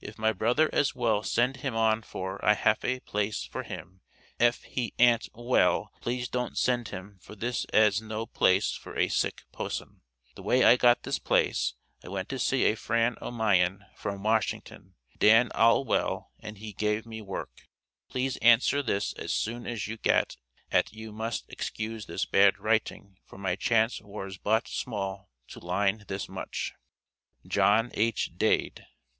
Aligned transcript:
If 0.00 0.16
my 0.16 0.32
brother 0.32 0.70
as 0.72 0.94
well 0.94 1.22
send 1.22 1.58
him 1.58 1.76
on 1.76 2.00
for 2.00 2.42
I 2.42 2.54
haf 2.54 2.82
a 2.82 3.00
plase 3.00 3.44
for 3.44 3.62
him 3.62 4.00
ef 4.40 4.62
he 4.62 4.94
ant 4.98 5.28
well 5.34 5.92
please 6.00 6.28
don't 6.30 6.56
send 6.56 6.88
him 6.88 7.18
for 7.20 7.34
this 7.36 7.66
as 7.74 8.00
no 8.00 8.24
plase 8.24 8.72
for 8.72 8.96
a 8.96 9.08
sik 9.08 9.42
possan. 9.52 10.00
The 10.34 10.42
way 10.42 10.64
I 10.64 10.78
got 10.78 11.02
this 11.02 11.18
plase 11.18 11.74
I 12.02 12.08
went 12.08 12.30
to 12.30 12.38
see 12.38 12.64
a 12.64 12.74
fran 12.74 13.16
of 13.16 13.34
myen 13.34 13.80
from 13.94 14.22
Washington. 14.22 14.94
Dan 15.18 15.50
al 15.54 15.84
well 15.84 16.32
and 16.40 16.56
he 16.56 16.72
gave 16.72 17.04
me 17.04 17.20
werke. 17.20 17.68
Pleas 18.08 18.38
ancer 18.38 18.82
this 18.82 19.12
as 19.18 19.30
soon 19.30 19.66
as 19.66 19.86
you 19.86 19.98
gat 19.98 20.38
et 20.72 20.90
you 20.94 21.12
must 21.12 21.44
excues 21.50 22.06
this 22.06 22.24
bad 22.24 22.58
riting 22.58 23.18
for 23.26 23.36
my 23.36 23.56
chance 23.56 24.00
wars 24.00 24.38
bot 24.38 24.68
small 24.68 25.28
to 25.48 25.60
line 25.60 26.06
this 26.08 26.30
mouch, 26.30 26.72
JOHN 27.46 27.90
H. 27.94 28.30
DADE. 28.38 28.86